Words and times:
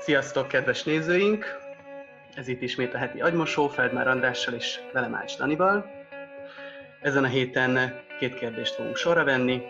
Sziasztok, 0.00 0.48
kedves 0.48 0.84
nézőink! 0.84 1.44
Ez 2.34 2.48
itt 2.48 2.60
ismét 2.60 2.94
a 2.94 2.98
heti 2.98 3.20
agymosó, 3.20 3.68
Feldmár 3.68 4.08
Andrással 4.08 4.54
és 4.54 4.80
velem 4.92 5.14
Ács 5.14 5.36
Danival. 5.36 5.90
Ezen 7.00 7.24
a 7.24 7.28
héten 7.28 8.00
két 8.18 8.34
kérdést 8.34 8.74
fogunk 8.74 8.96
sorra 8.96 9.24
venni. 9.24 9.62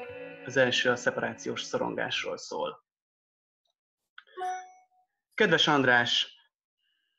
Az 0.47 0.57
első 0.57 0.91
a 0.91 0.97
szeparációs 0.97 1.63
szorongásról 1.63 2.37
szól. 2.37 2.85
Kedves 5.35 5.69
András, 5.69 6.35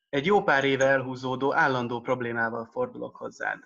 egy 0.10 0.26
jó 0.26 0.44
pár 0.44 0.64
éve 0.64 0.86
elhúzódó 0.86 1.54
állandó 1.54 2.02
problémával 2.02 2.66
fordulok 2.66 3.16
hozzád. 3.16 3.60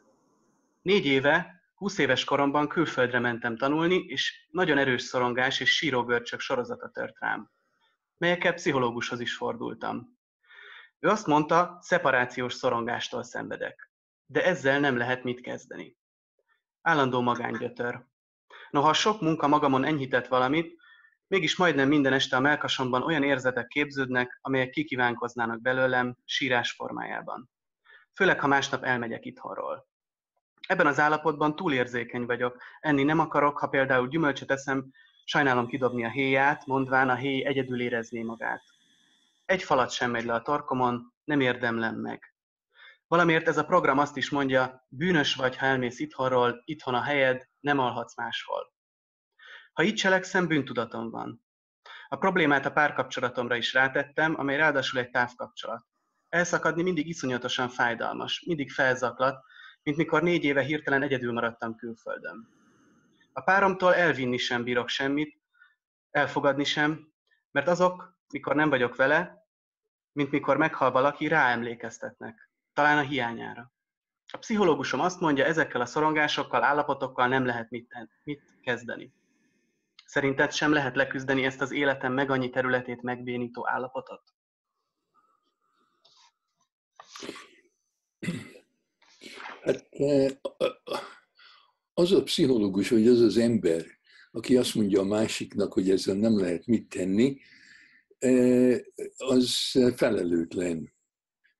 Négy 0.81 1.05
éve, 1.05 1.61
20 1.75 1.97
éves 1.97 2.23
koromban 2.23 2.67
külföldre 2.67 3.19
mentem 3.19 3.57
tanulni, 3.57 3.95
és 3.95 4.47
nagyon 4.51 4.77
erős 4.77 5.01
szorongás 5.01 5.59
és 5.59 5.75
sírógörcsök 5.75 6.39
sorozata 6.39 6.89
tört 6.89 7.19
rám 7.19 7.53
melyekkel 8.17 8.53
pszichológushoz 8.53 9.19
is 9.19 9.35
fordultam. 9.35 10.17
Ő 10.99 11.09
azt 11.09 11.27
mondta, 11.27 11.77
szeparációs 11.81 12.53
szorongástól 12.53 13.23
szenvedek. 13.23 13.91
De 14.25 14.45
ezzel 14.45 14.79
nem 14.79 14.97
lehet 14.97 15.23
mit 15.23 15.41
kezdeni. 15.41 15.97
Állandó 16.81 17.21
magánygyötör. 17.21 18.05
Noha 18.69 18.93
sok 18.93 19.21
munka 19.21 19.47
magamon 19.47 19.85
enyhített 19.85 20.27
valamit, 20.27 20.75
mégis 21.27 21.55
majdnem 21.55 21.87
minden 21.87 22.13
este 22.13 22.35
a 22.35 22.39
melkasomban 22.39 23.03
olyan 23.03 23.23
érzetek 23.23 23.67
képződnek, 23.67 24.39
amelyek 24.41 24.69
kikívánkoznának 24.69 25.61
belőlem 25.61 26.17
sírás 26.25 26.71
formájában. 26.71 27.49
Főleg, 28.13 28.39
ha 28.39 28.47
másnap 28.47 28.83
elmegyek 28.83 29.25
itthonról. 29.25 29.87
Ebben 30.67 30.87
az 30.87 30.99
állapotban 30.99 31.55
túlérzékeny 31.55 32.25
vagyok, 32.25 32.61
enni 32.79 33.03
nem 33.03 33.19
akarok, 33.19 33.57
ha 33.57 33.67
például 33.67 34.07
gyümölcsöt 34.07 34.51
eszem, 34.51 34.91
Sajnálom 35.27 35.67
kidobni 35.67 36.05
a 36.05 36.09
héját, 36.09 36.65
mondván 36.65 37.09
a 37.09 37.15
héj 37.15 37.45
egyedül 37.45 37.81
érezné 37.81 38.23
magát. 38.23 38.63
Egy 39.45 39.63
falat 39.63 39.91
sem 39.91 40.11
megy 40.11 40.25
le 40.25 40.33
a 40.33 40.41
torkomon, 40.41 41.13
nem 41.23 41.39
érdemlem 41.39 41.95
meg. 41.95 42.33
Valamiért 43.07 43.47
ez 43.47 43.57
a 43.57 43.65
program 43.65 43.97
azt 43.97 44.17
is 44.17 44.29
mondja, 44.29 44.85
bűnös 44.89 45.35
vagy, 45.35 45.57
ha 45.57 45.65
elmész 45.65 45.99
itthonról, 45.99 46.61
itthon 46.65 46.93
a 46.93 47.01
helyed, 47.01 47.47
nem 47.59 47.79
alhatsz 47.79 48.15
máshol. 48.15 48.73
Ha 49.73 49.83
így 49.83 49.93
cselekszem, 49.93 50.47
bűntudatom 50.47 51.09
van. 51.09 51.43
A 52.07 52.15
problémát 52.15 52.65
a 52.65 52.71
párkapcsolatomra 52.71 53.55
is 53.55 53.73
rátettem, 53.73 54.39
amely 54.39 54.57
ráadásul 54.57 54.99
egy 54.99 55.09
távkapcsolat. 55.09 55.85
Elszakadni 56.29 56.83
mindig 56.83 57.07
iszonyatosan 57.07 57.69
fájdalmas, 57.69 58.43
mindig 58.45 58.71
felzaklat, 58.71 59.43
mint 59.83 59.97
mikor 59.97 60.23
négy 60.23 60.43
éve 60.43 60.61
hirtelen 60.61 61.01
egyedül 61.01 61.33
maradtam 61.33 61.75
külföldön. 61.75 62.63
A 63.37 63.41
páromtól 63.41 63.95
elvinni 63.95 64.37
sem 64.37 64.63
bírok 64.63 64.87
semmit, 64.87 65.41
elfogadni 66.11 66.63
sem, 66.63 67.13
mert 67.51 67.67
azok, 67.67 68.17
mikor 68.29 68.55
nem 68.55 68.69
vagyok 68.69 68.95
vele, 68.95 69.47
mint 70.11 70.31
mikor 70.31 70.57
meghal 70.57 70.91
valaki, 70.91 71.27
ráemlékeztetnek, 71.27 72.49
talán 72.73 72.97
a 72.97 73.01
hiányára. 73.01 73.71
A 74.33 74.37
pszichológusom 74.37 74.99
azt 74.99 75.19
mondja, 75.19 75.45
ezekkel 75.45 75.81
a 75.81 75.85
szorongásokkal, 75.85 76.63
állapotokkal 76.63 77.27
nem 77.27 77.45
lehet 77.45 77.69
mit, 77.69 77.93
mit 78.23 78.59
kezdeni. 78.61 79.13
Szerinted 80.05 80.51
sem 80.51 80.73
lehet 80.73 80.95
leküzdeni 80.95 81.45
ezt 81.45 81.61
az 81.61 81.71
életem 81.71 82.13
meg 82.13 82.29
annyi 82.29 82.49
területét 82.49 83.01
megbénító 83.01 83.67
állapotot? 83.67 84.23
Hát 89.61 89.87
az 91.97 92.11
a 92.11 92.23
pszichológus, 92.23 92.89
vagy 92.89 93.07
az 93.07 93.21
az 93.21 93.37
ember, 93.37 93.85
aki 94.31 94.57
azt 94.57 94.75
mondja 94.75 94.99
a 94.99 95.05
másiknak, 95.05 95.73
hogy 95.73 95.89
ezzel 95.89 96.15
nem 96.15 96.39
lehet 96.39 96.65
mit 96.65 96.89
tenni, 96.89 97.37
e, 98.19 98.29
az 99.17 99.71
felelőtlen, 99.95 100.93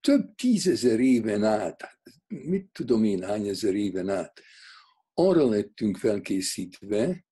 több 0.00 0.34
tízezer 0.34 1.00
éven 1.00 1.44
át, 1.44 1.98
mit 2.26 2.68
tudom 2.72 3.04
én 3.04 3.22
hány 3.22 3.48
ezer 3.48 3.74
éven 3.74 4.08
át, 4.08 4.40
arra 5.14 5.48
lettünk 5.48 5.96
felkészítve, 5.96 7.24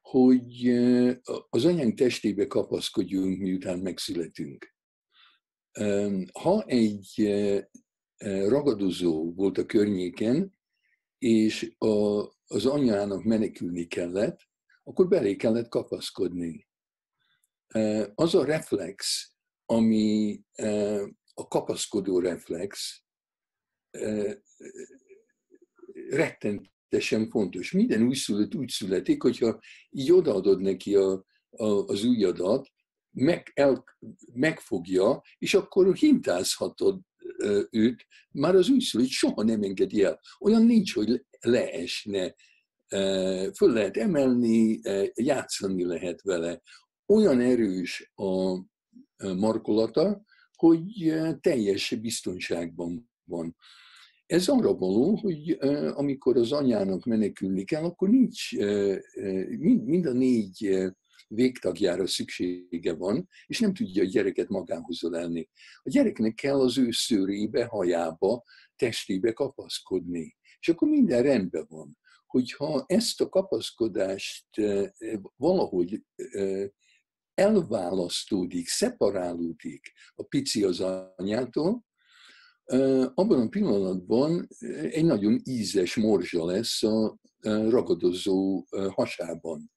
hogy 0.00 0.68
az 1.48 1.64
anyánk 1.64 1.94
testébe 1.94 2.46
kapaszkodjunk, 2.46 3.38
miután 3.38 3.78
megszületünk. 3.78 4.74
Ha 6.32 6.64
egy 6.66 7.34
ragadozó 8.24 9.32
volt 9.32 9.58
a 9.58 9.66
környéken, 9.66 10.58
és 11.18 11.74
az 12.46 12.66
anyának 12.66 13.24
menekülni 13.24 13.86
kellett, 13.86 14.40
akkor 14.84 15.08
belé 15.08 15.36
kellett 15.36 15.68
kapaszkodni. 15.68 16.68
Az 18.14 18.34
a 18.34 18.44
reflex, 18.44 19.30
ami 19.66 20.40
a 21.34 21.48
kapaszkodó 21.48 22.18
reflex, 22.18 23.02
rettentesen 26.08 27.30
fontos. 27.30 27.72
Minden 27.72 28.02
újszülött 28.02 28.54
úgy 28.54 28.68
születik, 28.68 29.22
hogyha 29.22 29.60
így 29.90 30.12
odaadod 30.12 30.60
neki 30.60 30.94
a, 30.94 31.26
a, 31.50 31.66
az 31.66 32.04
újadat, 32.04 32.72
meg, 33.10 33.50
el, 33.54 33.84
megfogja, 34.32 35.22
és 35.38 35.54
akkor 35.54 35.94
hintázhatod 35.94 37.00
őt, 37.70 38.06
már 38.30 38.54
az 38.54 38.68
újszülött 38.68 39.08
soha 39.08 39.42
nem 39.42 39.62
engedi 39.62 40.02
el. 40.02 40.20
Olyan 40.40 40.62
nincs, 40.62 40.94
hogy 40.94 41.24
leesne 41.40 42.34
föl 43.56 43.72
lehet 43.72 43.96
emelni, 43.96 44.80
játszani 45.14 45.84
lehet 45.84 46.22
vele. 46.22 46.62
Olyan 47.06 47.40
erős 47.40 48.12
a 48.14 48.60
markolata, 49.34 50.22
hogy 50.54 51.14
teljes 51.40 51.94
biztonságban 52.00 53.10
van. 53.24 53.56
Ez 54.26 54.48
arra 54.48 54.74
való, 54.74 55.16
hogy 55.16 55.58
amikor 55.94 56.36
az 56.36 56.52
anyának 56.52 57.04
menekülni 57.04 57.64
kell, 57.64 57.84
akkor 57.84 58.08
nincs, 58.08 58.56
mind 59.58 60.06
a 60.06 60.12
négy 60.12 60.78
végtagjára 61.28 62.06
szüksége 62.06 62.94
van, 62.94 63.28
és 63.46 63.60
nem 63.60 63.74
tudja 63.74 64.02
a 64.02 64.06
gyereket 64.06 64.48
magához 64.48 65.04
ölelni. 65.04 65.48
A 65.82 65.90
gyereknek 65.90 66.34
kell 66.34 66.60
az 66.60 66.78
ő 66.78 66.90
szőrébe, 66.90 67.64
hajába, 67.64 68.42
testébe 68.76 69.32
kapaszkodni. 69.32 70.36
És 70.60 70.68
akkor 70.68 70.88
minden 70.88 71.22
rendben 71.22 71.66
van 71.68 71.98
hogyha 72.34 72.84
ezt 72.86 73.20
a 73.20 73.28
kapaszkodást 73.28 74.46
valahogy 75.36 76.02
elválasztódik, 77.34 78.68
szeparálódik 78.68 79.92
a 80.14 80.22
pici 80.22 80.64
az 80.64 80.80
anyától, 81.16 81.84
abban 83.14 83.40
a 83.40 83.48
pillanatban 83.48 84.48
egy 84.90 85.04
nagyon 85.04 85.40
ízes 85.44 85.96
morzsa 85.96 86.44
lesz 86.44 86.82
a 86.82 87.18
ragadozó 87.42 88.64
hasában. 88.88 89.70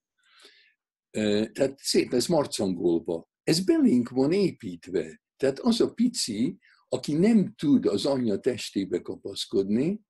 Tehát 1.51 1.73
szép 1.77 2.11
lesz 2.11 2.27
marcangolva. 2.27 3.29
Ez 3.43 3.63
belénk 3.63 4.09
van 4.09 4.31
építve. 4.31 5.21
Tehát 5.35 5.59
az 5.59 5.81
a 5.81 5.93
pici, 5.93 6.57
aki 6.89 7.13
nem 7.13 7.53
tud 7.55 7.85
az 7.85 8.05
anyja 8.05 8.39
testébe 8.39 9.01
kapaszkodni, 9.01 10.05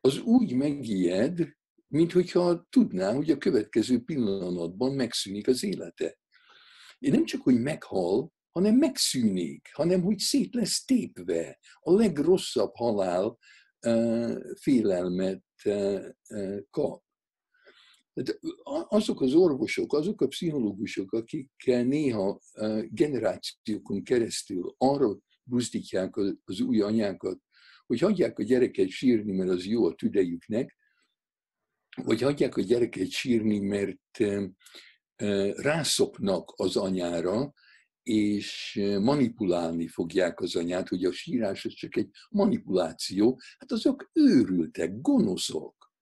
az 0.00 0.18
úgy 0.18 0.52
megijed, 0.52 1.56
mint 1.86 2.12
hogyha 2.12 2.66
tudná, 2.70 3.14
hogy 3.14 3.30
a 3.30 3.38
következő 3.38 4.00
pillanatban 4.00 4.92
megszűnik 4.92 5.48
az 5.48 5.64
élete. 5.64 6.18
És 6.98 7.10
nem 7.10 7.24
csak, 7.24 7.42
hogy 7.42 7.60
meghal, 7.60 8.32
hanem 8.50 8.74
megszűnik, 8.74 9.68
hanem 9.72 10.02
hogy 10.02 10.18
szét 10.18 10.54
lesz 10.54 10.84
tépve. 10.84 11.58
A 11.80 11.92
legrosszabb 11.92 12.74
halál 12.74 13.38
félelmet 14.60 15.44
kap. 16.70 17.02
Azok 18.88 19.20
az 19.20 19.34
orvosok, 19.34 19.92
azok 19.92 20.20
a 20.20 20.26
pszichológusok, 20.26 21.12
akik 21.12 21.50
néha 21.64 22.40
generációkon 22.88 24.02
keresztül 24.02 24.74
arra 24.76 25.18
buzdítják 25.42 26.16
az 26.44 26.60
új 26.60 26.80
anyákat, 26.80 27.38
hogy 27.88 28.00
hagyják 28.00 28.38
a 28.38 28.42
gyereket 28.42 28.88
sírni, 28.88 29.32
mert 29.32 29.50
az 29.50 29.64
jó 29.64 29.86
a 29.86 29.94
tüdejüknek, 29.94 30.76
vagy 32.02 32.20
hagyják 32.20 32.56
a 32.56 32.60
gyereket 32.60 33.10
sírni, 33.10 33.58
mert 33.58 34.18
rászoknak 35.56 36.52
az 36.56 36.76
anyára, 36.76 37.52
és 38.02 38.80
manipulálni 39.00 39.86
fogják 39.86 40.40
az 40.40 40.56
anyát, 40.56 40.88
hogy 40.88 41.04
a 41.04 41.12
sírás 41.12 41.64
az 41.64 41.72
csak 41.72 41.96
egy 41.96 42.10
manipuláció, 42.30 43.40
hát 43.58 43.72
azok 43.72 44.10
őrültek, 44.12 45.00
gonoszok. 45.00 45.92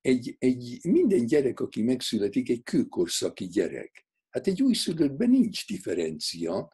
Egy, 0.00 0.36
egy, 0.38 0.78
minden 0.82 1.26
gyerek, 1.26 1.60
aki 1.60 1.82
megszületik, 1.82 2.50
egy 2.50 2.62
kőkorszaki 2.62 3.46
gyerek. 3.46 4.06
Hát 4.30 4.46
egy 4.46 4.62
újszülöttben 4.62 5.30
nincs 5.30 5.66
differencia. 5.66 6.72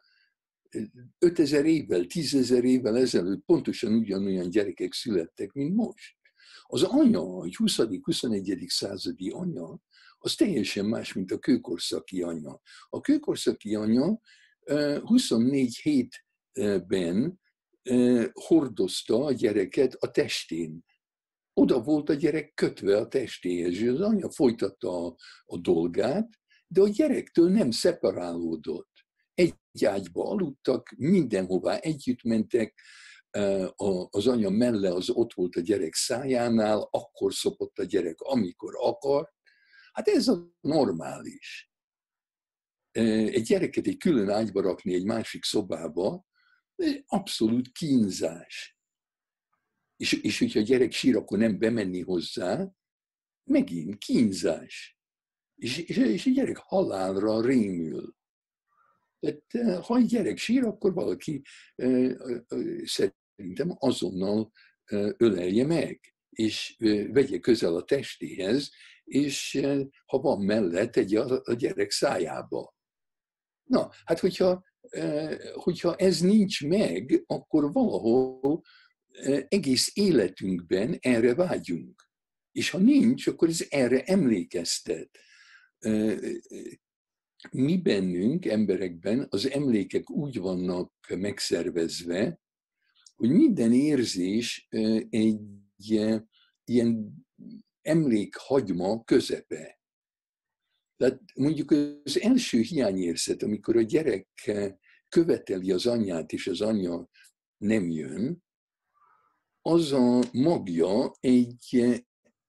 5000 1.19 1.65
évvel, 1.65 2.05
10 2.05 2.51
évvel 2.51 2.97
ezelőtt 2.97 3.45
pontosan 3.45 3.93
ugyanolyan 3.93 4.49
gyerekek 4.49 4.93
születtek, 4.93 5.51
mint 5.51 5.75
most. 5.75 6.15
Az 6.63 6.83
anya, 6.83 7.43
egy 7.43 7.55
20.-21. 7.59 8.67
századi 8.67 9.29
anya, 9.29 9.79
az 10.17 10.35
teljesen 10.35 10.85
más, 10.85 11.13
mint 11.13 11.31
a 11.31 11.39
kőkorszaki 11.39 12.21
anya. 12.21 12.61
A 12.89 13.01
kőkorszaki 13.01 13.75
anya 13.75 14.19
24 15.01 15.75
hétben 15.81 17.39
hordozta 18.33 19.23
a 19.23 19.31
gyereket 19.31 19.93
a 19.93 20.11
testén. 20.11 20.85
Oda 21.53 21.81
volt 21.81 22.09
a 22.09 22.13
gyerek 22.13 22.53
kötve 22.53 22.97
a 22.97 23.07
testéhez, 23.07 23.71
és 23.71 23.87
az 23.87 24.01
anya 24.01 24.31
folytatta 24.31 25.05
a, 25.05 25.15
a 25.45 25.57
dolgát, 25.57 26.29
de 26.67 26.81
a 26.81 26.87
gyerektől 26.87 27.49
nem 27.49 27.71
szeparálódott. 27.71 28.92
Egy 29.33 29.85
ágyba 29.85 30.29
aludtak, 30.29 30.93
mindenhová 30.97 31.75
együtt 31.77 32.23
mentek, 32.23 32.79
az 34.09 34.27
anya 34.27 34.49
melle 34.49 34.93
az 34.93 35.09
ott 35.09 35.33
volt 35.33 35.55
a 35.55 35.61
gyerek 35.61 35.93
szájánál, 35.93 36.87
akkor 36.91 37.33
szopott 37.33 37.77
a 37.77 37.83
gyerek, 37.83 38.21
amikor 38.21 38.73
akar, 38.77 39.33
Hát 39.93 40.07
ez 40.07 40.27
a 40.27 40.53
normális. 40.59 41.71
Egy 42.91 43.41
gyereket 43.41 43.87
egy 43.87 43.97
külön 43.97 44.29
ágyba 44.29 44.61
rakni 44.61 44.93
egy 44.93 45.05
másik 45.05 45.43
szobába, 45.43 46.25
abszolút 47.05 47.71
kínzás. 47.71 48.77
És, 49.95 50.13
és 50.13 50.39
hogyha 50.39 50.59
a 50.59 50.63
gyerek 50.63 50.91
sír, 50.91 51.15
akkor 51.15 51.37
nem 51.37 51.59
bemenni 51.59 52.01
hozzá, 52.01 52.73
megint 53.43 53.97
kínzás. 53.97 54.97
És, 55.55 55.77
és, 55.77 55.97
és 55.97 56.25
a 56.25 56.29
gyerek 56.29 56.57
halálra 56.57 57.41
rémül. 57.41 58.15
Tehát 59.23 59.85
ha 59.85 59.97
egy 59.97 60.05
gyerek 60.05 60.37
sír, 60.37 60.63
akkor 60.63 60.93
valaki 60.93 61.41
szerintem 62.83 63.75
azonnal 63.75 64.51
ölelje 65.17 65.65
meg, 65.65 66.15
és 66.29 66.75
vegye 67.11 67.39
közel 67.39 67.75
a 67.75 67.83
testéhez, 67.83 68.69
és 69.03 69.61
ha 70.05 70.17
van 70.17 70.41
mellett, 70.45 70.91
tegye 70.91 71.19
a 71.21 71.53
gyerek 71.53 71.91
szájába. 71.91 72.75
Na, 73.63 73.89
hát 74.05 74.19
hogyha, 74.19 74.63
hogyha 75.53 75.95
ez 75.95 76.21
nincs 76.21 76.65
meg, 76.67 77.23
akkor 77.27 77.71
valahol 77.71 78.61
egész 79.47 79.91
életünkben 79.93 80.97
erre 80.99 81.35
vágyunk. 81.35 82.11
És 82.51 82.69
ha 82.69 82.77
nincs, 82.77 83.27
akkor 83.27 83.49
ez 83.49 83.65
erre 83.69 84.03
emlékeztet. 84.03 85.17
Mi 87.51 87.77
bennünk, 87.77 88.45
emberekben 88.45 89.27
az 89.29 89.49
emlékek 89.49 90.09
úgy 90.09 90.39
vannak 90.39 90.93
megszervezve, 91.07 92.39
hogy 93.15 93.29
minden 93.29 93.73
érzés 93.73 94.67
egy 95.09 95.41
ilyen 96.65 97.25
emlékhagyma 97.81 99.03
közepe. 99.03 99.79
Tehát 100.97 101.21
mondjuk 101.35 101.71
az 102.03 102.21
első 102.21 102.59
hiányérzet, 102.59 103.43
amikor 103.43 103.77
a 103.77 103.81
gyerek 103.81 104.27
követeli 105.09 105.71
az 105.71 105.85
anyját, 105.85 106.31
és 106.31 106.47
az 106.47 106.61
anyja 106.61 107.09
nem 107.57 107.89
jön, 107.89 108.43
az 109.61 109.91
a 109.91 110.19
magja 110.31 111.11
egy 111.19 111.99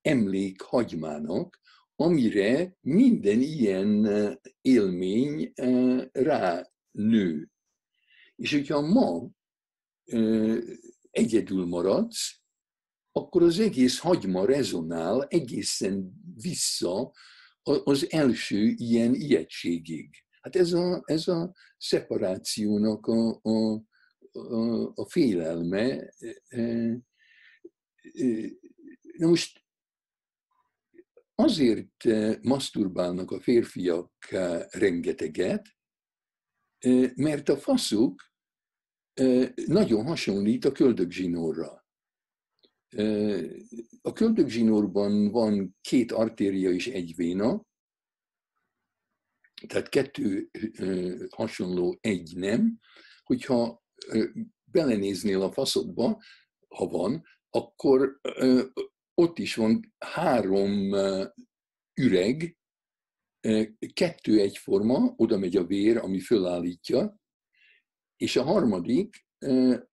emlékhagymának, 0.00 1.60
amire 1.96 2.76
minden 2.80 3.40
ilyen 3.40 4.08
élmény 4.60 5.52
rá 6.12 6.70
nő. 6.90 7.50
És 8.36 8.52
hogyha 8.52 8.80
ma 8.80 9.28
egyedül 11.10 11.66
maradsz, 11.66 12.42
akkor 13.12 13.42
az 13.42 13.58
egész 13.58 13.98
hagyma 13.98 14.46
rezonál 14.46 15.24
egészen 15.24 16.12
vissza 16.34 17.12
az 17.62 18.10
első 18.10 18.66
ilyen 18.76 19.14
ijegységig. 19.14 20.24
Hát 20.40 20.56
ez 20.56 20.72
a, 20.72 21.02
ez 21.04 21.28
a 21.28 21.54
szeparációnak 21.78 23.06
a, 23.06 23.40
a, 23.42 23.82
a, 24.32 24.92
a 24.94 25.08
félelme. 25.08 26.14
E, 26.48 26.58
e, 26.58 26.92
na 29.16 29.28
most 29.28 29.63
azért 31.34 32.04
maszturbálnak 32.42 33.30
a 33.30 33.40
férfiak 33.40 34.12
rengeteget, 34.70 35.68
mert 37.14 37.48
a 37.48 37.56
faszuk 37.56 38.32
nagyon 39.66 40.04
hasonlít 40.04 40.64
a 40.64 40.72
köldögzsinórra. 40.72 41.86
A 44.02 44.12
köldögzsinórban 44.12 45.30
van 45.30 45.76
két 45.80 46.12
artéria 46.12 46.70
és 46.70 46.86
egy 46.86 47.14
véna, 47.16 47.64
tehát 49.66 49.88
kettő 49.88 50.50
hasonló, 51.30 51.98
egy 52.00 52.36
nem. 52.36 52.78
Hogyha 53.22 53.82
belenéznél 54.64 55.42
a 55.42 55.52
faszodba, 55.52 56.22
ha 56.68 56.86
van, 56.86 57.24
akkor 57.50 58.20
ott 59.14 59.38
is 59.38 59.54
van 59.54 59.94
három 59.98 60.94
üreg, 61.94 62.58
kettő 63.92 64.40
egyforma, 64.40 65.14
oda 65.16 65.38
megy 65.38 65.56
a 65.56 65.64
vér, 65.64 65.96
ami 65.96 66.20
fölállítja, 66.20 67.20
és 68.16 68.36
a 68.36 68.42
harmadik 68.42 69.26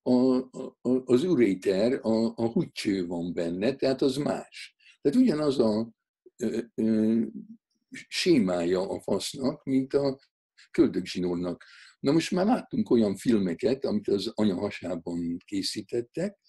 a, 0.02 0.36
a, 0.36 0.78
az 1.06 1.24
uréter, 1.24 2.00
a, 2.02 2.34
a 2.36 2.52
húgycső 2.52 3.08
van 3.08 3.34
benne, 3.34 3.76
tehát 3.76 4.02
az 4.02 4.16
más. 4.16 4.76
Tehát 5.02 5.18
ugyanaz 5.18 5.60
a 5.60 5.92
ö, 6.36 6.60
ö, 6.76 7.22
sémája 8.08 8.90
a 8.90 9.00
fasznak, 9.00 9.64
mint 9.64 9.94
a 9.94 10.20
köldögzsinórnak. 10.72 11.64
Na 12.00 12.12
most 12.12 12.32
már 12.32 12.46
láttunk 12.46 12.90
olyan 12.90 13.16
filmeket, 13.16 13.86
amit 13.86 14.08
az 14.08 14.32
anya 14.36 14.56
hasában 14.56 15.38
készítettek, 15.46 16.40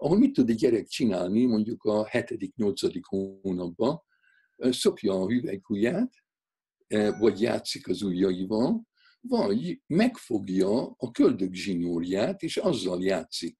ahol 0.00 0.18
mit 0.18 0.32
tud 0.32 0.50
egy 0.50 0.56
gyerek 0.56 0.86
csinálni 0.86 1.44
mondjuk 1.44 1.84
a 1.84 2.06
7.-8. 2.06 3.00
hónapban, 3.42 4.02
szopja 4.56 5.12
a 5.12 5.26
hüvelykujját, 5.26 6.12
vagy 7.18 7.40
játszik 7.40 7.88
az 7.88 8.02
ujjaival, 8.02 8.82
vagy 9.20 9.80
megfogja 9.86 10.86
a 10.86 11.10
köldögzsinórját, 11.10 12.42
és 12.42 12.56
azzal 12.56 13.02
játszik. 13.02 13.58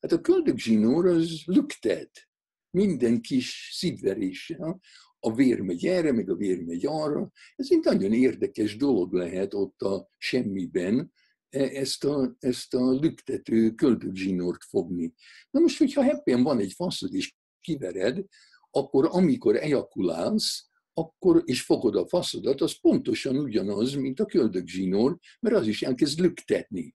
Hát 0.00 0.12
a 0.12 0.20
köldögzsinór 0.20 1.06
az 1.06 1.42
lüktet, 1.44 2.28
minden 2.70 3.20
kis 3.20 3.70
szívveréssel, 3.72 4.80
a 5.18 5.34
vér 5.34 5.60
megy 5.60 5.86
erre, 5.86 6.12
meg 6.12 6.30
a 6.30 6.34
vér 6.34 6.62
megy 6.62 6.86
arra. 6.86 7.30
Ez 7.56 7.66
egy 7.70 7.80
nagyon 7.82 8.12
érdekes 8.12 8.76
dolog 8.76 9.12
lehet 9.12 9.54
ott 9.54 9.82
a 9.82 10.08
semmiben, 10.18 10.98
e, 10.98 11.12
ezt 11.52 12.04
a, 12.04 12.36
ezt 12.38 12.74
a 12.74 12.90
lüktető 12.90 13.70
köldögzsinort 13.70 14.64
fogni. 14.64 15.14
Na 15.50 15.60
most, 15.60 15.78
hogyha 15.78 16.02
heppen 16.02 16.42
van 16.42 16.58
egy 16.58 16.72
faszod 16.72 17.14
és 17.14 17.34
kivered, 17.60 18.24
akkor 18.70 19.08
amikor 19.10 19.56
ejakulálsz, 19.56 20.66
akkor 20.94 21.42
is 21.44 21.62
fogod 21.62 21.96
a 21.96 22.06
faszodat, 22.06 22.60
az 22.60 22.80
pontosan 22.80 23.36
ugyanaz, 23.36 23.94
mint 23.94 24.20
a 24.20 24.26
köldögzsinór, 24.26 25.18
mert 25.40 25.56
az 25.56 25.66
is 25.66 25.82
elkezd 25.82 26.18
lüktetni. 26.18 26.94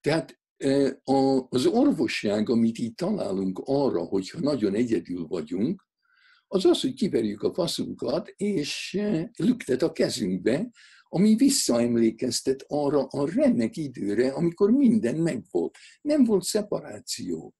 Tehát 0.00 0.40
e, 0.56 1.00
az 1.48 1.66
orvosság, 1.66 2.48
amit 2.48 2.78
itt 2.78 2.96
találunk 2.96 3.60
arra, 3.64 4.04
hogyha 4.04 4.40
nagyon 4.40 4.74
egyedül 4.74 5.26
vagyunk, 5.26 5.86
az 6.46 6.64
az, 6.64 6.80
hogy 6.80 6.94
kiverjük 6.94 7.42
a 7.42 7.54
faszunkat, 7.54 8.28
és 8.28 8.94
e, 8.94 9.30
lüktet 9.36 9.82
a 9.82 9.92
kezünkbe, 9.92 10.70
ami 11.14 11.34
visszaemlékeztet 11.34 12.64
arra 12.68 13.04
a 13.04 13.30
remek 13.34 13.76
időre, 13.76 14.32
amikor 14.32 14.70
minden 14.70 15.16
megvolt. 15.16 15.76
Nem 16.02 16.24
volt 16.24 16.42
szeparáció. 16.42 17.54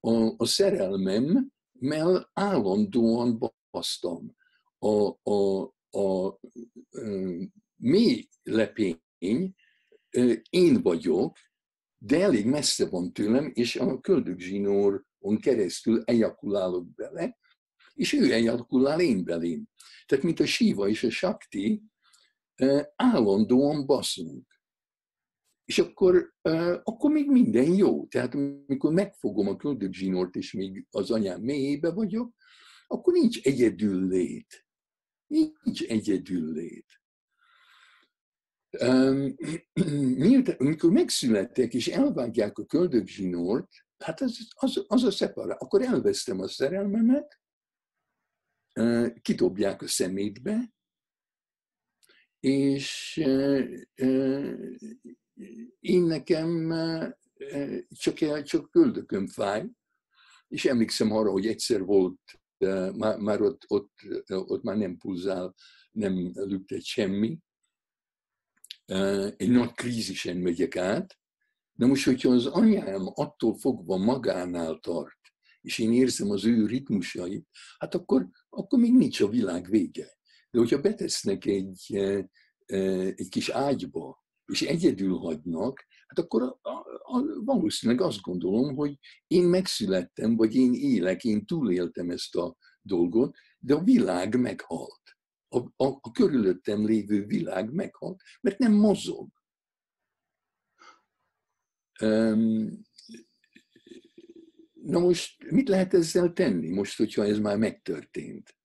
A, 0.00 0.34
a 0.36 0.46
szerelmemmel 0.46 2.30
állandóan 2.32 3.52
basztam. 3.70 4.36
A, 4.78 5.30
a, 5.30 5.62
a, 5.90 5.98
a 5.98 6.40
mély 7.76 8.28
lepény 8.42 9.54
én 10.50 10.82
vagyok, 10.82 11.36
de 11.98 12.22
elég 12.22 12.46
messze 12.46 12.88
van 12.88 13.12
tőlem, 13.12 13.50
és 13.54 13.76
a 13.76 14.00
köldögzsinóron 14.00 15.38
keresztül 15.40 16.02
ejakulálok 16.04 16.94
bele, 16.94 17.38
és 17.94 18.12
ő 18.12 18.32
ejakulál 18.32 19.00
én 19.00 19.24
belém. 19.24 19.68
Tehát, 20.06 20.24
mint 20.24 20.40
a 20.40 20.46
síva 20.46 20.88
és 20.88 21.02
a 21.02 21.10
sakti, 21.10 21.82
állandóan 22.96 23.86
baszunk. 23.86 24.60
És 25.64 25.78
akkor, 25.78 26.34
akkor 26.82 27.10
még 27.10 27.30
minden 27.30 27.74
jó. 27.74 28.06
Tehát 28.06 28.34
amikor 28.34 28.92
megfogom 28.92 29.48
a 29.48 29.56
köldögzsinort, 29.56 30.36
és 30.36 30.52
még 30.52 30.86
az 30.90 31.10
anyám 31.10 31.40
mélyébe 31.40 31.92
vagyok, 31.92 32.34
akkor 32.86 33.12
nincs 33.12 33.42
egyedül 33.42 34.08
lét. 34.08 34.66
Nincs 35.26 35.82
egyedül 35.82 36.52
lét. 36.52 36.86
Miután, 40.24 40.56
amikor 40.58 40.90
megszülettek 40.90 41.74
és 41.74 41.88
elvágják 41.88 42.58
a 42.58 42.64
köldögzsinort, 42.64 43.68
hát 43.98 44.20
az, 44.20 44.38
az, 44.54 44.84
az 44.86 45.02
a 45.04 45.10
szepará. 45.10 45.54
Akkor 45.54 45.82
elvesztem 45.82 46.40
a 46.40 46.48
szerelmemet, 46.48 47.40
kidobják 49.22 49.82
a 49.82 49.88
szemétbe, 49.88 50.73
és 52.44 53.16
én 55.80 56.02
nekem 56.02 56.74
csak, 57.88 58.42
csak 58.42 58.70
köldököm 58.70 59.26
fáj, 59.26 59.66
és 60.48 60.64
emlékszem 60.64 61.12
arra, 61.12 61.30
hogy 61.30 61.46
egyszer 61.46 61.84
volt, 61.84 62.20
már, 63.18 63.40
ott, 63.40 63.64
ott, 63.66 63.92
ott 64.28 64.62
már 64.62 64.76
nem 64.76 64.96
pulzál, 64.96 65.54
nem 65.90 66.30
lüktet 66.34 66.84
semmi, 66.84 67.38
egy 69.36 69.50
nagy 69.50 69.72
krízisen 69.72 70.36
megyek 70.36 70.76
át, 70.76 71.18
de 71.72 71.86
most, 71.86 72.04
hogyha 72.04 72.30
az 72.30 72.46
anyám 72.46 73.10
attól 73.14 73.54
fogva 73.58 73.96
magánál 73.96 74.78
tart, 74.78 75.18
és 75.60 75.78
én 75.78 75.92
érzem 75.92 76.30
az 76.30 76.44
ő 76.44 76.66
ritmusait, 76.66 77.48
hát 77.78 77.94
akkor, 77.94 78.28
akkor 78.48 78.78
még 78.78 78.92
nincs 78.92 79.20
a 79.20 79.28
világ 79.28 79.70
vége. 79.70 80.16
De 80.54 80.60
hogyha 80.60 80.80
betesznek 80.80 81.44
egy, 81.44 81.96
egy 83.16 83.28
kis 83.28 83.48
ágyba, 83.48 84.24
és 84.46 84.62
egyedül 84.62 85.16
hagynak, 85.16 85.86
hát 86.06 86.18
akkor 86.18 86.42
a, 86.42 86.58
a, 86.62 86.70
a, 87.02 87.42
valószínűleg 87.44 88.00
azt 88.00 88.20
gondolom, 88.20 88.74
hogy 88.74 88.98
én 89.26 89.44
megszülettem, 89.44 90.36
vagy 90.36 90.54
én 90.54 90.74
élek, 90.74 91.24
én 91.24 91.44
túléltem 91.44 92.10
ezt 92.10 92.36
a 92.36 92.56
dolgot, 92.82 93.36
de 93.58 93.74
a 93.74 93.82
világ 93.82 94.40
meghalt. 94.40 95.02
A, 95.48 95.58
a, 95.58 95.98
a 96.00 96.10
körülöttem 96.12 96.86
lévő 96.86 97.24
világ 97.24 97.72
meghalt, 97.72 98.22
mert 98.40 98.58
nem 98.58 98.72
mozog. 98.72 99.28
Na 104.72 104.98
most 104.98 105.50
mit 105.50 105.68
lehet 105.68 105.94
ezzel 105.94 106.32
tenni, 106.32 106.68
most, 106.68 106.96
hogyha 106.96 107.24
ez 107.24 107.38
már 107.38 107.56
megtörtént? 107.56 108.56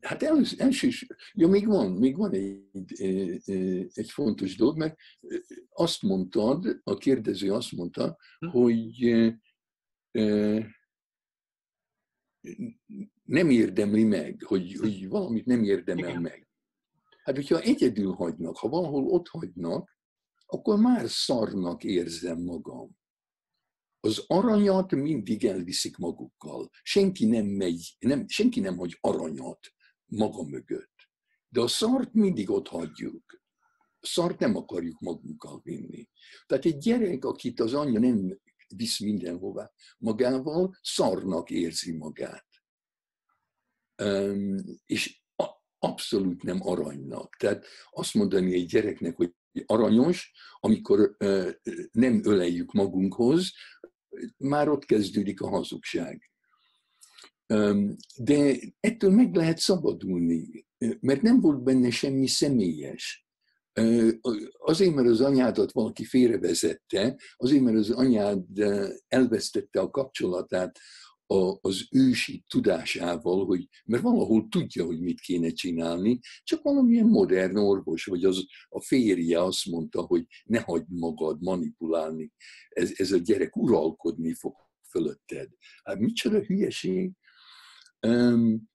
Hát 0.00 0.22
először, 0.22 0.60
első, 0.60 0.88
ja, 1.32 1.48
még 1.48 1.66
van, 1.66 1.92
még 1.92 2.16
van 2.16 2.32
egy, 2.32 3.02
egy 3.92 4.10
fontos 4.10 4.56
dolog, 4.56 4.76
mert 4.76 4.96
azt 5.68 6.02
mondtad, 6.02 6.80
a 6.82 6.94
kérdező 6.94 7.52
azt 7.52 7.72
mondta, 7.72 8.16
hm. 8.38 8.46
hogy 8.46 9.14
nem 13.22 13.50
érdemli 13.50 14.04
meg, 14.04 14.42
hogy, 14.42 14.74
hogy 14.74 15.08
valamit 15.08 15.46
nem 15.46 15.62
érdemel 15.62 16.08
Igen. 16.08 16.22
meg. 16.22 16.48
Hát, 17.22 17.34
hogyha 17.34 17.60
egyedül 17.60 18.12
hagynak, 18.12 18.56
ha 18.56 18.68
valahol 18.68 19.06
ott 19.06 19.28
hagynak, 19.28 19.96
akkor 20.46 20.78
már 20.78 21.08
szarnak 21.08 21.84
érzem 21.84 22.42
magam. 22.42 23.00
Az 24.04 24.24
aranyat 24.26 24.90
mindig 24.90 25.44
elviszik 25.44 25.96
magukkal. 25.96 26.70
Senki 26.82 27.26
nem 27.26 27.46
megy, 27.46 27.96
nem, 27.98 28.28
senki 28.28 28.60
nem 28.60 28.76
hagy 28.76 28.98
aranyat 29.00 29.72
maga 30.04 30.42
mögött. 30.42 31.10
De 31.48 31.60
a 31.60 31.66
szart 31.66 32.12
mindig 32.12 32.50
ott 32.50 32.68
hagyjuk. 32.68 33.40
A 34.00 34.06
szart 34.06 34.38
nem 34.38 34.56
akarjuk 34.56 35.00
magunkkal 35.00 35.60
vinni. 35.64 36.08
Tehát 36.46 36.64
egy 36.64 36.78
gyerek, 36.78 37.24
akit 37.24 37.60
az 37.60 37.74
anyja 37.74 38.00
nem 38.00 38.40
visz 38.76 39.00
mindenhová 39.00 39.72
magával, 39.98 40.78
szarnak 40.82 41.50
érzi 41.50 41.96
magát. 41.96 42.46
Um, 44.02 44.56
és 44.86 45.22
abszolút 45.78 46.42
nem 46.42 46.66
aranynak. 46.66 47.36
Tehát 47.36 47.66
azt 47.90 48.14
mondani 48.14 48.54
egy 48.54 48.66
gyereknek, 48.66 49.16
hogy 49.16 49.34
aranyos, 49.66 50.32
amikor 50.60 51.16
uh, 51.18 51.50
nem 51.92 52.20
öleljük 52.24 52.72
magunkhoz, 52.72 53.52
már 54.36 54.68
ott 54.68 54.84
kezdődik 54.84 55.40
a 55.40 55.48
hazugság. 55.48 56.30
De 58.16 58.56
ettől 58.80 59.10
meg 59.10 59.34
lehet 59.34 59.58
szabadulni, 59.58 60.66
mert 61.00 61.22
nem 61.22 61.40
volt 61.40 61.62
benne 61.62 61.90
semmi 61.90 62.26
személyes. 62.26 63.26
Azért, 64.58 64.94
mert 64.94 65.08
az 65.08 65.20
anyádat 65.20 65.72
valaki 65.72 66.04
félrevezette, 66.04 67.16
azért, 67.36 67.62
mert 67.62 67.76
az 67.76 67.90
anyád 67.90 68.44
elvesztette 69.08 69.80
a 69.80 69.90
kapcsolatát 69.90 70.78
az 71.60 71.86
ősi 71.90 72.44
tudásával, 72.48 73.44
hogy, 73.44 73.68
mert 73.84 74.02
valahol 74.02 74.48
tudja, 74.48 74.84
hogy 74.84 75.00
mit 75.00 75.20
kéne 75.20 75.50
csinálni, 75.50 76.18
csak 76.42 76.62
valamilyen 76.62 77.06
modern 77.06 77.56
orvos, 77.56 78.04
vagy 78.04 78.24
az, 78.24 78.46
a 78.68 78.80
férje 78.80 79.42
azt 79.42 79.66
mondta, 79.66 80.00
hogy 80.00 80.26
ne 80.44 80.60
hagyd 80.60 80.92
magad 80.92 81.42
manipulálni, 81.42 82.32
ez, 82.68 82.92
ez 82.96 83.12
a 83.12 83.18
gyerek 83.18 83.56
uralkodni 83.56 84.34
fog 84.34 84.54
fölötted. 84.90 85.48
Hát 85.84 85.98
micsoda 85.98 86.40
hülyeség. 86.40 87.12
Um, 88.06 88.70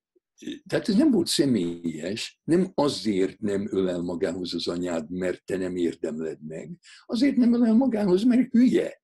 tehát 0.66 0.88
ez 0.88 0.94
nem 0.94 1.10
volt 1.10 1.26
személyes, 1.26 2.40
nem 2.44 2.72
azért 2.74 3.40
nem 3.40 3.68
ölel 3.70 4.00
magához 4.00 4.54
az 4.54 4.68
anyád, 4.68 5.10
mert 5.10 5.44
te 5.44 5.56
nem 5.56 5.76
érdemled 5.76 6.46
meg, 6.46 6.70
azért 7.06 7.36
nem 7.36 7.54
ölel 7.54 7.74
magához, 7.74 8.24
mert 8.24 8.50
hülye 8.50 9.02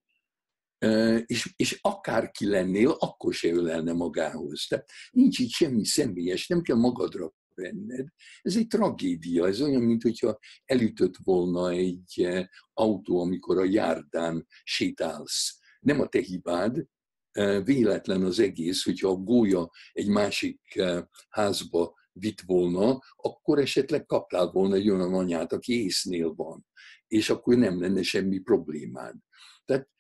és, 1.27 1.53
és 1.57 1.79
akárki 1.81 2.47
lennél, 2.47 2.89
akkor 2.89 3.35
se 3.35 3.49
ölelne 3.49 3.93
magához. 3.93 4.67
Tehát 4.69 4.91
nincs 5.11 5.39
itt 5.39 5.51
semmi 5.51 5.85
személyes, 5.85 6.47
nem 6.47 6.63
kell 6.63 6.77
magadra 6.77 7.33
venned. 7.55 8.09
Ez 8.43 8.57
egy 8.57 8.67
tragédia, 8.67 9.47
ez 9.47 9.61
olyan, 9.61 9.83
mint 9.83 10.03
hogyha 10.03 10.39
elütött 10.65 11.15
volna 11.25 11.71
egy 11.71 12.29
autó, 12.73 13.21
amikor 13.21 13.59
a 13.59 13.65
járdán 13.65 14.47
sétálsz. 14.65 15.59
Nem 15.81 16.01
a 16.01 16.07
te 16.07 16.21
hibád, 16.21 16.85
véletlen 17.65 18.23
az 18.23 18.39
egész, 18.39 18.85
hogyha 18.85 19.09
a 19.09 19.15
gólya 19.15 19.71
egy 19.93 20.09
másik 20.09 20.83
házba 21.29 21.95
vitt 22.13 22.41
volna, 22.41 22.99
akkor 23.17 23.59
esetleg 23.59 24.07
kaptál 24.07 24.51
volna 24.51 24.75
egy 24.75 24.91
olyan 24.91 25.15
anyát, 25.15 25.53
aki 25.53 25.83
észnél 25.83 26.35
van, 26.35 26.67
és 27.07 27.31
akkor 27.31 27.57
nem 27.57 27.81
lenne 27.81 28.03
semmi 28.03 28.39
problémád. 28.39 29.15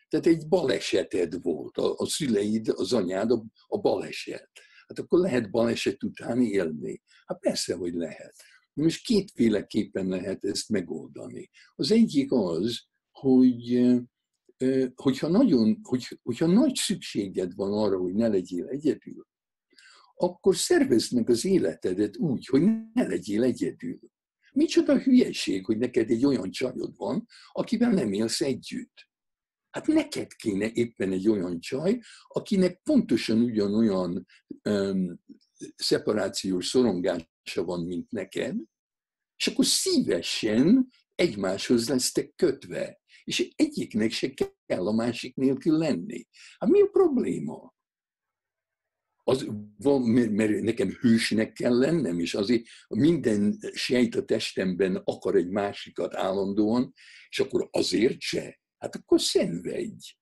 Tehát 0.08 0.26
egy 0.26 0.48
baleseted 0.48 1.42
volt, 1.42 1.76
a, 1.76 1.94
a 1.96 2.06
szüleid, 2.06 2.68
az 2.68 2.92
anyád 2.92 3.30
a, 3.30 3.44
a 3.66 3.78
baleset. 3.78 4.50
Hát 4.86 4.98
akkor 4.98 5.18
lehet 5.18 5.50
baleset 5.50 6.02
után 6.02 6.42
élni. 6.42 7.02
Hát 7.26 7.38
persze, 7.38 7.74
hogy 7.74 7.94
lehet. 7.94 8.34
Most 8.72 9.04
kétféleképpen 9.04 10.06
lehet 10.06 10.44
ezt 10.44 10.68
megoldani. 10.68 11.50
Az 11.74 11.90
egyik 11.90 12.32
az, 12.32 12.82
hogy 13.10 13.86
hogyha, 14.94 15.28
nagyon, 15.28 15.80
hogy, 15.82 16.18
hogyha 16.22 16.46
nagy 16.46 16.74
szükséged 16.74 17.54
van 17.54 17.72
arra, 17.72 17.98
hogy 17.98 18.14
ne 18.14 18.28
legyél 18.28 18.66
egyedül, 18.66 19.26
akkor 20.14 20.56
szervezd 20.56 21.12
meg 21.12 21.30
az 21.30 21.44
életedet 21.44 22.16
úgy, 22.16 22.46
hogy 22.46 22.62
ne 22.92 23.06
legyél 23.06 23.42
egyedül. 23.42 24.00
Micsoda 24.52 24.98
hülyeség, 24.98 25.64
hogy 25.64 25.78
neked 25.78 26.10
egy 26.10 26.24
olyan 26.24 26.50
csajod 26.50 26.96
van, 26.96 27.26
akivel 27.52 27.90
nem 27.90 28.12
élsz 28.12 28.40
együtt. 28.40 29.08
Hát 29.74 29.86
neked 29.86 30.34
kéne 30.34 30.70
éppen 30.72 31.12
egy 31.12 31.28
olyan 31.28 31.60
csaj, 31.60 32.00
akinek 32.26 32.80
pontosan 32.82 33.42
ugyanolyan 33.42 34.26
um, 34.68 35.20
szeparációs 35.76 36.66
szorongása 36.66 37.64
van, 37.64 37.84
mint 37.84 38.10
neked, 38.10 38.56
és 39.36 39.46
akkor 39.46 39.66
szívesen 39.66 40.88
egymáshoz 41.14 41.88
lesztek 41.88 42.32
kötve, 42.36 43.00
és 43.24 43.52
egyiknek 43.56 44.10
se 44.10 44.34
kell 44.66 44.86
a 44.86 44.92
másik 44.92 45.34
nélkül 45.34 45.78
lenni. 45.78 46.26
Hát 46.58 46.70
mi 46.70 46.80
a 46.80 46.86
probléma? 46.86 47.74
Az 49.24 49.46
van, 49.76 50.02
mert 50.30 50.60
nekem 50.60 50.90
hősnek 50.90 51.52
kell 51.52 51.78
lennem, 51.78 52.18
és 52.18 52.34
azért 52.34 52.64
minden 52.88 53.58
sejt 53.72 54.14
a 54.14 54.24
testemben 54.24 54.96
akar 55.04 55.36
egy 55.36 55.48
másikat 55.48 56.14
állandóan, 56.14 56.92
és 57.28 57.40
akkor 57.40 57.68
azért 57.70 58.20
se. 58.20 58.62
Hát 58.84 58.96
akkor 58.96 59.20
szenvedj. 59.20 60.12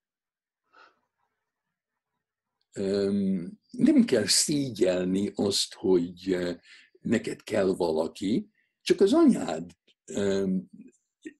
Nem 3.70 4.04
kell 4.04 4.26
szígyelni 4.26 5.32
azt, 5.34 5.74
hogy 5.74 6.36
neked 7.00 7.42
kell 7.42 7.74
valaki, 7.74 8.48
csak 8.80 9.00
az 9.00 9.12
anyád 9.12 9.70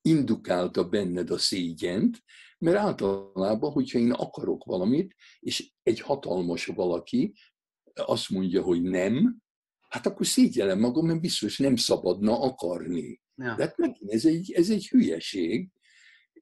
indukálta 0.03 0.89
benned 0.89 1.31
a 1.31 1.39
szégyent, 1.39 2.23
mert 2.59 2.77
általában, 2.77 3.73
hogyha 3.73 3.99
én 3.99 4.13
akarok 4.13 4.65
valamit, 4.65 5.15
és 5.41 5.73
egy 5.83 6.01
hatalmas 6.01 6.67
valaki 6.67 7.35
azt 7.95 8.31
mondja, 8.31 8.63
hogy 8.63 8.83
nem, 8.83 9.43
hát 9.89 10.07
akkor 10.07 10.27
szégyellem 10.27 10.79
magam, 10.79 11.07
mert 11.07 11.21
biztos 11.21 11.59
nem 11.59 11.77
szabadna 11.77 12.41
akarni. 12.41 13.21
Ja. 13.35 13.55
De 13.55 13.63
hát 13.63 13.77
megint 13.77 14.11
ez 14.11 14.25
egy, 14.25 14.53
ez 14.53 14.71
egy 14.71 14.89
hülyeség, 14.89 15.71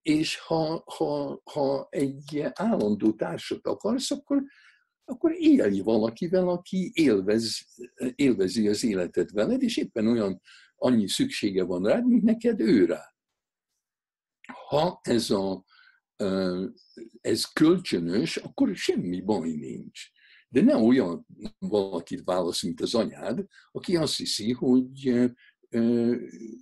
és 0.02 0.38
ha, 0.38 0.84
ha, 0.86 1.40
ha 1.44 1.86
egy 1.90 2.44
állandó 2.52 3.12
társat 3.12 3.66
akarsz, 3.66 4.10
akkor, 4.10 4.42
akkor 5.04 5.32
élj 5.32 5.80
valakivel, 5.80 6.48
aki 6.48 6.90
élvez, 6.94 7.66
élvezi 8.14 8.68
az 8.68 8.84
életet 8.84 9.30
veled, 9.30 9.62
és 9.62 9.76
éppen 9.76 10.06
olyan 10.06 10.40
annyi 10.76 11.08
szüksége 11.08 11.64
van 11.64 11.84
rád, 11.84 12.06
mint 12.06 12.22
neked 12.22 12.60
ő 12.60 12.84
rá. 12.84 13.14
Ha 14.68 15.00
ez, 15.02 15.30
a, 15.30 15.64
ez 17.20 17.44
kölcsönös, 17.44 18.36
akkor 18.36 18.76
semmi 18.76 19.20
baj 19.20 19.50
nincs. 19.50 20.00
De 20.48 20.62
ne 20.62 20.76
olyan 20.76 21.26
valakit 21.58 22.24
válasz, 22.24 22.62
mint 22.62 22.80
az 22.80 22.94
anyád, 22.94 23.46
aki 23.72 23.96
azt 23.96 24.16
hiszi, 24.16 24.52
hogy 24.52 25.30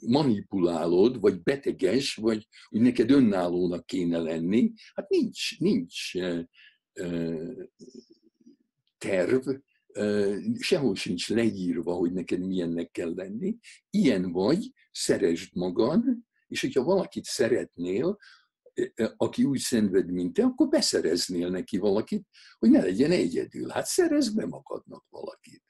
manipulálod, 0.06 1.20
vagy 1.20 1.42
beteges, 1.42 2.14
vagy 2.14 2.48
hogy 2.68 2.80
neked 2.80 3.10
önállónak 3.10 3.86
kéne 3.86 4.18
lenni. 4.18 4.72
Hát 4.94 5.08
nincs, 5.08 5.58
nincs 5.58 6.12
terv, 8.98 9.48
sehol 10.58 10.94
sincs 10.94 11.28
leírva, 11.28 11.92
hogy 11.92 12.12
neked 12.12 12.40
milyennek 12.40 12.90
kell 12.90 13.14
lenni. 13.14 13.56
Ilyen 13.90 14.32
vagy, 14.32 14.72
szeresd 14.92 15.56
magad, 15.56 16.04
és 16.46 16.60
hogyha 16.60 16.84
valakit 16.84 17.24
szeretnél, 17.24 18.18
aki 19.16 19.44
úgy 19.44 19.58
szenved, 19.58 20.10
mint 20.10 20.32
te, 20.32 20.42
akkor 20.42 20.68
beszereznél 20.68 21.48
neki 21.50 21.78
valakit, 21.78 22.26
hogy 22.58 22.70
ne 22.70 22.82
legyen 22.82 23.10
egyedül. 23.10 23.68
Hát 23.68 23.86
szerezd 23.86 24.36
be 24.36 24.46
magadnak 24.46 25.04
valakit. 25.08 25.62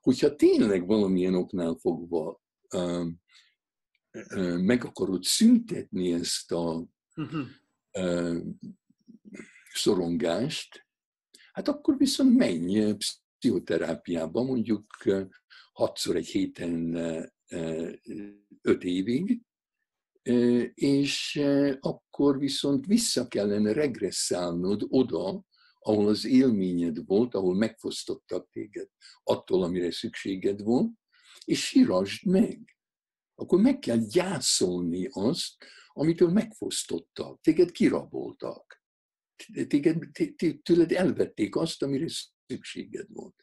Hogyha 0.00 0.36
tényleg 0.36 0.86
valamilyen 0.86 1.34
oknál 1.34 1.74
fogva 1.80 2.40
meg 4.60 4.84
akarod 4.84 5.22
szüntetni 5.22 6.12
ezt 6.12 6.52
a 6.52 6.86
um, 7.92 8.58
szorongást, 9.72 10.86
hát 11.52 11.68
akkor 11.68 11.96
viszont 11.96 12.36
menj 12.36 12.94
pszichoterápiába, 13.38 14.42
mondjuk 14.42 14.86
hatszor 15.72 16.16
egy 16.16 16.26
héten 16.26 16.94
öt 18.60 18.84
évig, 18.84 19.40
és 20.74 21.42
akkor 21.80 22.38
viszont 22.38 22.86
vissza 22.86 23.28
kellene 23.28 23.72
regresszálnod 23.72 24.82
oda, 24.88 25.46
ahol 25.78 26.08
az 26.08 26.24
élményed 26.24 27.06
volt, 27.06 27.34
ahol 27.34 27.54
megfosztottak 27.54 28.50
téged 28.50 28.88
attól, 29.22 29.62
amire 29.62 29.90
szükséged 29.90 30.62
volt, 30.62 30.90
és 31.48 31.64
sírasd 31.64 32.26
meg. 32.26 32.76
Akkor 33.34 33.60
meg 33.60 33.78
kell 33.78 33.98
gyászolni 33.98 35.08
azt, 35.10 35.64
amitől 35.88 36.30
megfosztottak, 36.30 37.40
téged 37.40 37.70
kiraboltak. 37.70 38.82
Téged, 39.66 39.98
tőled 40.62 40.92
elvették 40.92 41.56
azt, 41.56 41.82
amire 41.82 42.06
szükséged 42.46 43.06
volt. 43.12 43.34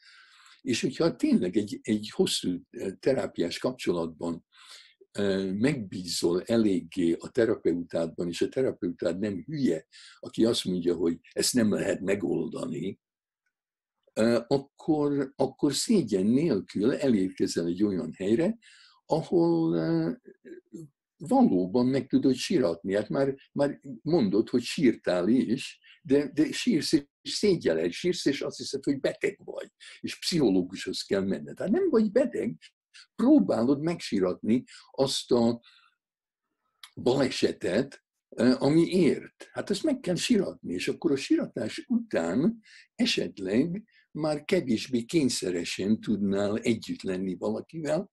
És 0.61 0.81
hogyha 0.81 1.15
tényleg 1.15 1.57
egy, 1.57 1.79
egy 1.81 2.09
hosszú 2.09 2.61
terápiás 2.99 3.57
kapcsolatban 3.57 4.45
megbízol 5.53 6.43
eléggé 6.43 7.13
a 7.13 7.29
terapeutádban, 7.29 8.27
és 8.27 8.41
a 8.41 8.49
terapeutád 8.49 9.19
nem 9.19 9.43
hülye, 9.43 9.87
aki 10.19 10.45
azt 10.45 10.65
mondja, 10.65 10.95
hogy 10.95 11.19
ezt 11.31 11.53
nem 11.53 11.73
lehet 11.73 12.01
megoldani, 12.01 12.99
akkor, 14.47 15.33
akkor 15.35 15.73
szégyen 15.73 16.25
nélkül 16.25 16.93
elérkezel 16.93 17.65
egy 17.65 17.83
olyan 17.83 18.13
helyre, 18.17 18.57
ahol 19.05 19.79
valóban 21.17 21.85
meg 21.85 22.07
tudod 22.07 22.35
síratni. 22.35 22.95
Hát 22.95 23.09
már, 23.09 23.35
már 23.51 23.79
mondod, 24.01 24.49
hogy 24.49 24.61
sírtál 24.61 25.27
is, 25.27 25.79
de, 26.01 26.31
de 26.33 26.51
sírsz 26.51 26.93
és 27.21 27.31
szégyeled, 27.31 27.91
sírsz, 27.91 28.25
és 28.25 28.41
azt 28.41 28.57
hiszed, 28.57 28.83
hogy 28.83 28.99
beteg 28.99 29.39
vagy, 29.43 29.71
és 29.99 30.19
pszichológushoz 30.19 31.01
kell 31.01 31.23
menned. 31.23 31.59
Hát 31.59 31.69
nem 31.69 31.89
vagy 31.89 32.11
beteg, 32.11 32.57
próbálod 33.15 33.81
megsíratni 33.81 34.63
azt 34.91 35.31
a 35.31 35.61
balesetet, 36.95 38.03
ami 38.57 38.81
ért. 38.81 39.49
Hát 39.51 39.69
ezt 39.69 39.83
meg 39.83 39.99
kell 39.99 40.15
síratni, 40.15 40.73
és 40.73 40.87
akkor 40.87 41.11
a 41.11 41.15
síratás 41.15 41.85
után 41.87 42.59
esetleg 42.95 43.83
már 44.15 44.45
kevésbé 44.45 45.01
kényszeresen 45.01 46.01
tudnál 46.01 46.57
együtt 46.57 47.01
lenni 47.01 47.35
valakivel, 47.35 48.11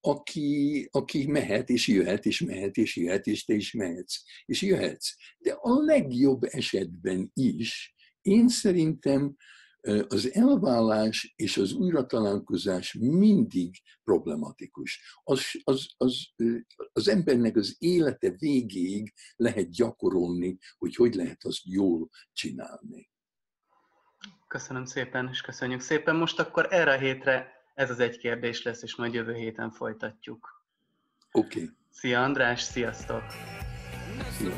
aki, 0.00 0.88
aki 0.90 1.26
mehet 1.26 1.68
és 1.68 1.88
jöhet, 1.88 2.26
és 2.26 2.40
mehet 2.40 2.76
és 2.76 2.96
jöhet, 2.96 3.26
és 3.26 3.44
te 3.44 3.54
is 3.54 3.72
mehetsz, 3.72 4.16
és 4.44 4.62
jöhetsz. 4.62 5.08
De 5.38 5.52
a 5.52 5.82
legjobb 5.82 6.42
esetben 6.42 7.30
is 7.34 7.94
én 8.22 8.48
szerintem 8.48 9.36
az 10.08 10.32
elvállás 10.32 11.32
és 11.36 11.56
az 11.56 11.72
újratalálkozás 11.72 12.92
mindig 12.92 13.74
problematikus. 14.04 15.00
Az, 15.22 15.40
az, 15.64 15.86
az, 15.96 16.28
az 16.92 17.08
embernek 17.08 17.56
az 17.56 17.76
élete 17.78 18.30
végéig 18.30 19.12
lehet 19.36 19.70
gyakorolni, 19.70 20.58
hogy 20.78 20.94
hogy 20.94 21.14
lehet 21.14 21.44
azt 21.44 21.62
jól 21.64 22.08
csinálni. 22.32 23.08
Köszönöm 24.48 24.84
szépen, 24.84 25.28
és 25.32 25.40
köszönjük 25.40 25.80
szépen. 25.80 26.16
Most 26.16 26.38
akkor 26.38 26.66
erre 26.70 26.92
a 26.92 26.98
hétre 26.98 27.52
ez 27.74 27.90
az 27.90 28.00
egy 28.00 28.18
kérdés 28.18 28.62
lesz, 28.62 28.82
és 28.82 28.96
majd 28.96 29.14
jövő 29.14 29.34
héten 29.34 29.70
folytatjuk. 29.70 30.64
Oké. 31.32 31.62
Okay. 31.62 31.70
Szia 31.90 32.22
András, 32.22 32.60
sziasztok! 32.60 33.22
Szia. 34.30 34.56